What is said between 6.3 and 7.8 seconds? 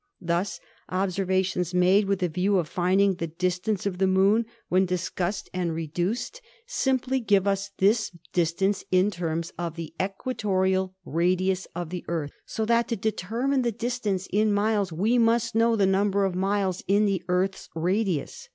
THE EARTH 151 simply give us